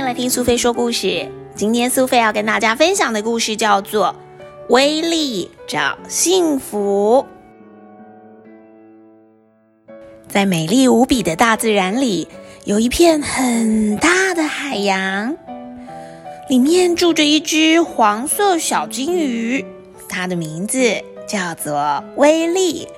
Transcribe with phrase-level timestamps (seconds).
[0.00, 1.30] 迎来听苏菲说故事。
[1.54, 4.16] 今天苏菲要跟大家分享的故事叫做
[4.72, 7.26] 《威力找幸福》。
[10.26, 12.26] 在美丽无比的大自然里，
[12.64, 15.36] 有一片很大的海洋，
[16.48, 19.62] 里面住着一只黄色小金鱼，
[20.08, 20.80] 它的名字
[21.28, 22.88] 叫做威力。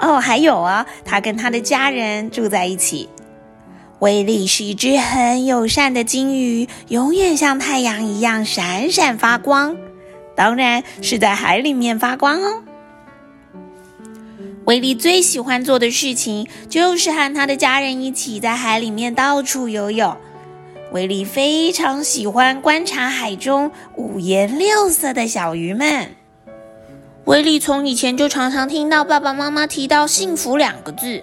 [0.00, 3.08] 哦，还有啊，它跟它的家人住在一起。
[4.00, 9.76] 威力是一只很友善的金鱼，永远像太阳一样闪闪发光。
[10.36, 12.62] 当然是在海里面发光哦。
[14.66, 20.16] 威力最喜欢做的事情就是和他的家人一起在海里面到处游泳。
[20.92, 26.14] 威力非常喜欢观察海中五颜六色的小鱼们。
[27.24, 31.22] 威力从以前就常常听到爸爸妈妈提到“幸福”两个字。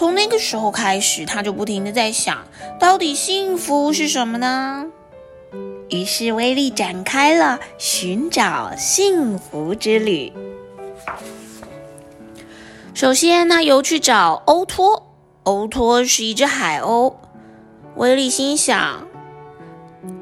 [0.00, 2.46] 从那个时候开始，他就不停的在想，
[2.78, 4.86] 到底幸福是什么呢？
[5.90, 10.32] 于是威力展开了寻找幸福之旅。
[12.94, 15.06] 首先，他游去找欧托。
[15.42, 17.16] 欧托是一只海鸥。
[17.96, 19.06] 威力心想，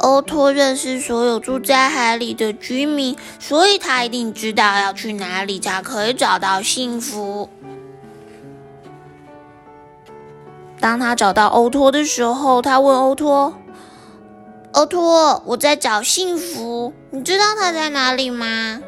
[0.00, 7.48] 欧托认识所有住在海里的居民，所以他一定知道要去哪里才可以找到幸福。
[10.80, 13.54] 当他找到欧托的时候，他问欧托
[14.72, 18.80] ：“欧托，我在找幸福，你知道它在哪里吗？”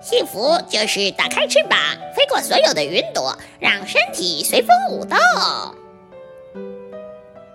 [0.00, 1.76] 幸福就是打开翅膀，
[2.14, 5.18] 飞过所有的云朵，让身体随风舞动。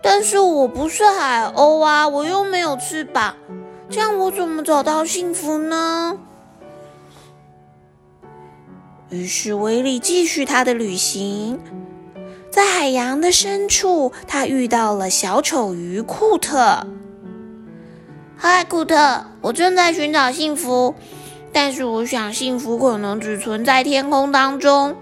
[0.03, 3.38] 但是我不是海鸥啊，我又没有翅膀，
[3.89, 6.17] 这样我怎么找到幸福呢？
[9.09, 11.58] 于是威力继续他的旅行。
[12.52, 16.86] 在海洋的深处，他遇到了小丑鱼库特。
[18.36, 20.93] 嗨，库特，我正在寻找幸福，
[21.53, 24.98] 但是我想幸福可能只存在天空当中。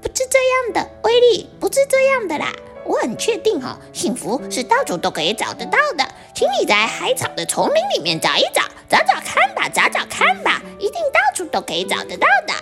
[0.00, 2.52] 不是这样的，威力，不是这样的啦！
[2.84, 6.06] 我很确定哈，幸福是到处都可以找得到的。
[6.36, 12.54] 请你在海草的丛林里面找一找，找找看吧，找找看吧，一定到处都可以找得到的。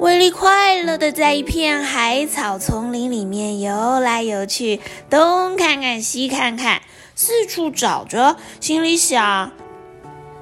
[0.00, 4.80] 威力快乐的在一片海草丛林里面游来游去，
[5.10, 6.80] 东看看西看看，
[7.14, 9.52] 四处找着，心里想：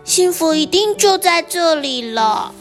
[0.04, 2.54] 幸福一定就在这里了。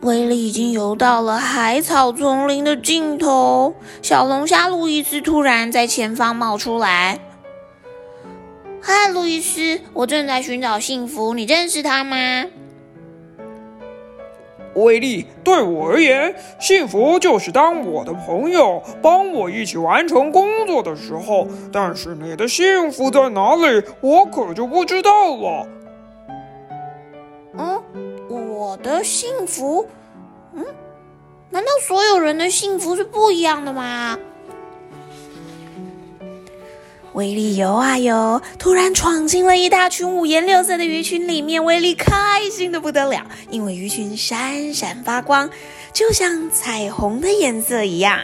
[0.00, 7.20] 威力已经游到了海草丛林的尽头，小龙虾路易斯突然在前方冒出来
[8.82, 12.46] ：“嗨，路易斯，我正在寻找幸福，你认识他吗？”
[14.76, 21.46] 威力对我而言，幸福就是当我的朋友帮我一起完成工作的时候。
[21.72, 25.66] 但是你的幸福在哪里，我可就不知道了。
[27.58, 27.82] 嗯，
[28.28, 29.86] 我的幸福？
[30.54, 30.64] 嗯，
[31.50, 34.18] 难道所有人的幸福是不一样的吗？
[37.16, 41.64] 威力游啊游，突然闯进了一大群五颜六色的鱼群里面。
[41.64, 45.48] 威力开心的不得了，因为鱼群闪闪发光，
[45.94, 48.20] 就像彩虹的颜色一样。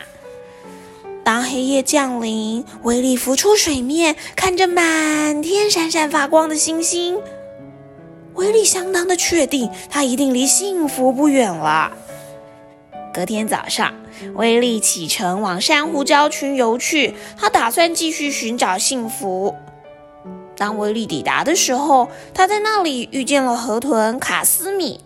[1.25, 7.19] 当黑夜降临，威力浮出水面，看着满天闪闪发光的星星，
[8.35, 11.91] 威力相当的确定，他一定离幸福不远了。
[13.15, 14.02] 隔天早上。
[14.35, 19.55] 威力启程往珊瑚礁群游去，他打算继续寻找幸福。
[20.57, 25.01] 当威力抵达的时候，他在那里遇见了河豚卡斯米。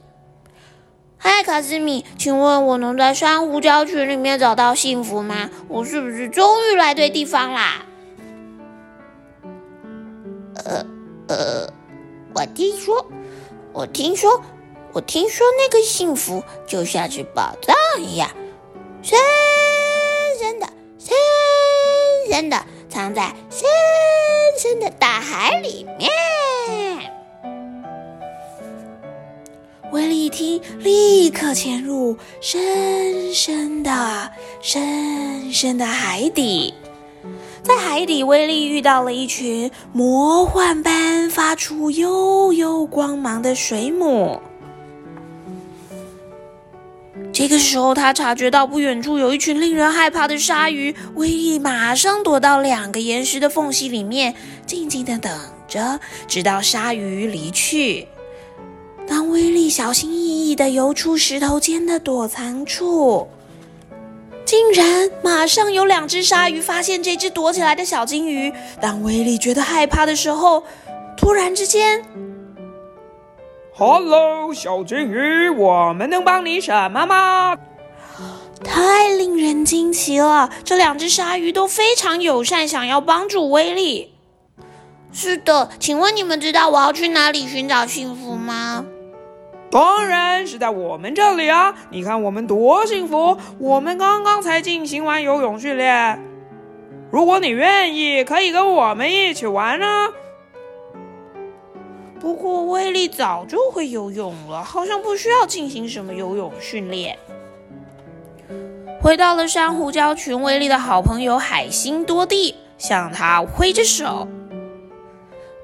[1.19, 5.50] 嗨，卡斯米，请问我能在珊瑚礁群里面找到幸福吗？
[5.69, 7.87] 我是不是终于来对地方啦？
[10.65, 10.84] 呃
[11.28, 11.72] 呃，
[12.34, 13.07] 我听说，
[13.72, 14.42] 我听说，
[14.92, 18.31] 我听说那个幸福就像是宝藏一样。
[19.07, 19.17] 深
[20.41, 20.67] 深的、
[20.99, 21.15] 深
[22.29, 23.69] 深的藏在深
[24.59, 26.11] 深的大海里面。
[29.93, 36.75] 威力一听，立刻潜入深深的、深深的海底。
[37.63, 44.41] 在海底，威力遇到了一群魔幻般发出幽幽光芒的水母。
[47.36, 50.97] 这个时候，他察觉到不远处有一群令人害怕的鲨鱼。
[51.16, 54.34] 威力马上躲到两个岩石的缝隙里面，
[54.65, 55.38] 静静的等
[55.68, 58.09] 着，直到鲨鱼离去。
[59.06, 63.28] 当威力小心翼翼地游出石头间的躲藏处，
[64.47, 68.50] 竟然马上有两只鲨鱼发现这只躲起来的小金鱼。
[68.80, 70.62] 当威力觉得害怕的时候，
[71.18, 72.03] 突然之间
[73.77, 77.57] ，“Hello，小金鱼，我们能帮你什么吗？”
[78.65, 80.49] 太令人惊奇了！
[80.65, 84.15] 这两只鲨鱼都非常友善，想要帮助威力。
[85.13, 88.87] 是的，请问你们知道我要去哪里寻找幸福吗？
[89.71, 91.75] 当然是在我们这里啊！
[91.91, 96.19] 你看我们多幸福，我们刚刚才进行完游泳训练。
[97.11, 100.09] 如果你愿意，可以跟我们一起玩啊。
[102.21, 107.18] 不过威力早就会游泳了，好像不需要进行什么游泳训练。
[109.01, 114.27] 回到了珊瑚礁群，威力的好朋友海星多蒂向他挥着手。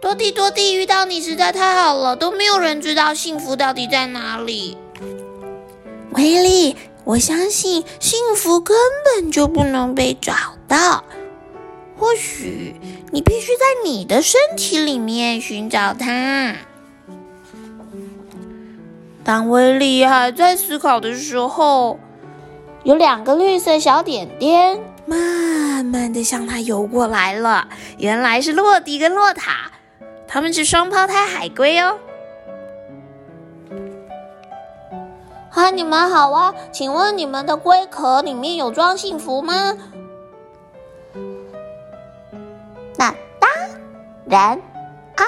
[0.00, 4.76] 多蒂多蒂，遇到你实在太好了，都没有人知道幸福到底在哪里。
[6.10, 10.34] 威力，我相信幸福根本就不能被找
[10.68, 11.04] 到，
[12.02, 12.74] 或许
[13.12, 16.56] 你必须在你的身体里面寻找它。
[19.22, 22.00] 当威力还在思考的时候。
[22.82, 24.76] 有两个绿色小点点，
[25.06, 27.68] 慢慢的向他游过来了。
[27.98, 29.70] 原来是洛迪跟洛塔，
[30.26, 31.96] 他们是双胞胎海龟哦。
[35.48, 36.52] 哈，你们好啊！
[36.72, 39.78] 请问你们的龟壳里面有装幸福吗？
[42.96, 43.50] 那当
[44.26, 44.60] 然
[45.16, 45.24] 啊，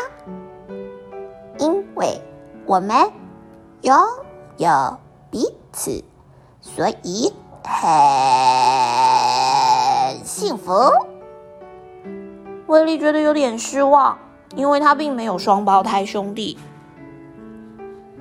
[1.59, 2.21] 因为
[2.67, 3.11] 我们
[3.83, 3.97] 拥
[4.57, 4.99] 有
[5.31, 6.05] 彼此，
[6.61, 7.33] 所以。
[7.67, 7.83] 很
[10.23, 10.71] 幸福。
[12.67, 14.19] 威力觉得有点失望，
[14.55, 16.59] 因为他并没有双胞胎兄弟。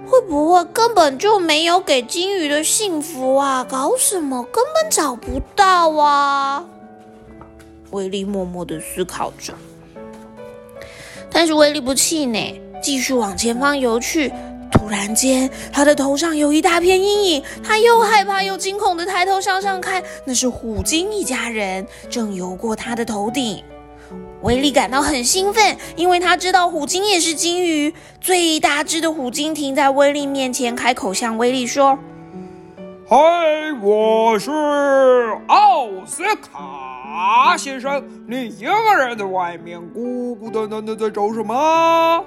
[0.08, 3.66] 会不会根本就没有给金鱼的幸福啊？
[3.70, 4.44] 搞什么？
[4.44, 6.64] 根本找不到啊！
[7.94, 9.54] 威力默默的思考着，
[11.32, 14.32] 但是威力不气馁，继续往前方游去。
[14.72, 23.64] 突然间，他的头上有一大片阴影，他又害怕又惊恐的抬头向上看，那是虎鲸一家人正游过他的头顶。
[24.42, 27.94] 威力感到很兴奋，因为他知道虎鲸也是鲸鱼。
[28.20, 31.98] 最大只的虎鲸停在威力面前，开口向威力说
[33.08, 33.18] ：“嗨，
[33.82, 34.52] 我是
[35.48, 36.93] 奥斯卡
[37.58, 42.24] 先生，你一个人在外面孤孤单单的在找什么？”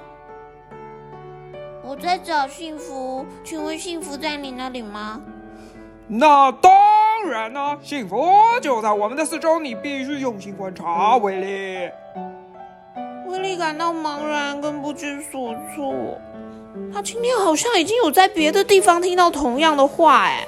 [1.83, 5.21] 我在找幸福，请问幸福在你那里吗？
[6.09, 6.73] 那当
[7.29, 8.17] 然了，幸福
[8.61, 11.17] 就在我们的四周，你必须用心观察。
[11.17, 11.91] 威力，
[13.29, 15.95] 威力感到茫然跟不知所措。
[16.93, 20.47] 他今天好像已经有在别的地方听到同样的话，哎。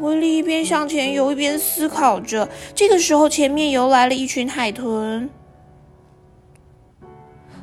[0.00, 2.48] 威力一边向前游，一边思考着。
[2.74, 5.30] 这个时候，前面游来了一群海豚。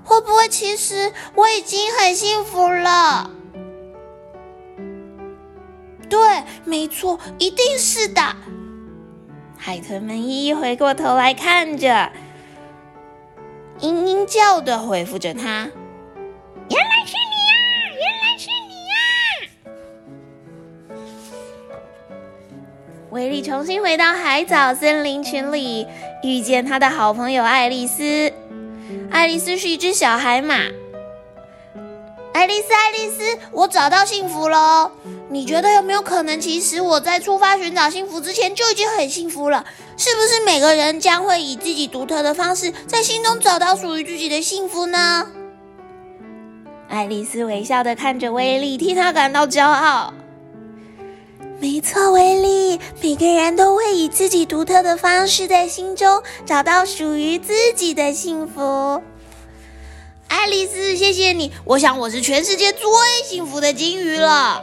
[0.04, 3.30] 会不会其实我已经很幸福了？
[6.07, 6.19] 对，
[6.63, 8.22] 没错，一定是的。
[9.57, 12.10] 海豚们一一回过头来看着，
[13.82, 15.70] 嘤嘤叫的回复着他
[16.72, 17.06] ：“原来
[23.17, 25.88] 威力重新回到海藻森林群里，
[26.21, 28.31] 遇见他的好朋友爱丽丝。
[29.09, 30.53] 爱丽丝是一只小海马。
[32.31, 34.91] 爱丽丝，爱丽丝，我找到幸福了。
[35.31, 39.65] 你觉得有没有可能，其实我在出发寻找幸福之前就已经很幸福了？
[39.97, 45.25] 是不是每个人将会以自己独特的方式，在心中找到属于自己的幸福呢？
[46.88, 50.13] 爱丽丝微笑的看着威利，替他感到骄傲。
[51.59, 59.01] 没错，威力，每个人都会以自己独特的方式，在心中找到属于自己的幸福。
[60.27, 62.81] 爱丽丝，谢谢你，我想我是全世界最
[63.25, 64.61] 幸福的金鱼了。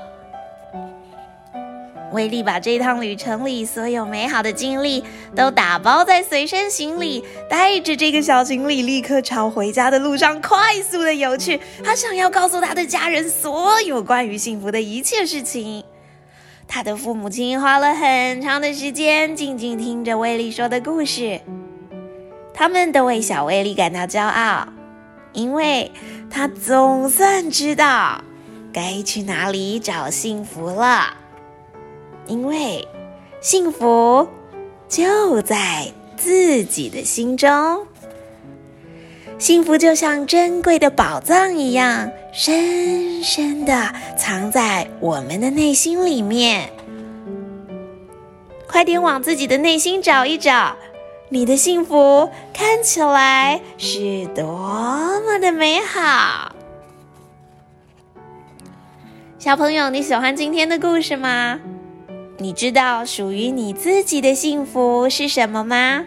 [2.12, 5.02] 威力把这趟旅程里所有美好的经历
[5.34, 11.60] 都打包在随身行李，带着这个小行李，立刻朝回家的路上快速的游去。
[11.82, 15.82] 他想要告诉他的家人所有关于幸福的一切事情。
[16.66, 21.40] 他的父母亲花了很长的时间静静听着威利说的故事，
[22.52, 24.68] 他们都为小威利感到骄傲，
[25.32, 25.92] 因为
[26.30, 28.22] 他总算知道
[28.72, 31.16] 该去哪里找幸福了。
[32.26, 32.88] 因为
[33.40, 34.28] 幸福
[34.88, 37.86] 就在自己的心中，
[39.44, 46.70] 幸福就像珍贵的宝藏一样，深深的藏在我们的内心里面。
[48.66, 50.74] 快点往自己的内心找一找，
[51.28, 54.46] 你的幸福看起来是多
[55.26, 56.56] 么的美好。
[59.38, 61.60] 小朋友，你喜欢今天的故事吗？
[62.38, 66.06] 你知道属于你自己的幸福是什么吗？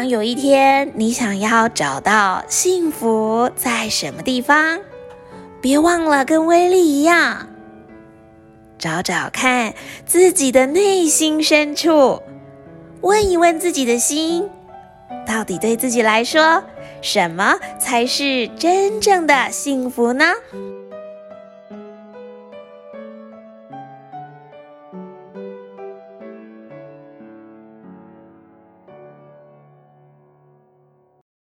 [0.00, 4.80] 当有一天你想要找到幸福在什么地方，
[5.60, 7.46] 别忘了跟威力一样，
[8.78, 9.74] 找找看
[10.06, 12.22] 自己的内心深处，
[13.02, 14.48] 问一问自己的心，
[15.26, 16.64] 到底对自己来说，
[17.02, 20.24] 什么才是真正的幸福呢？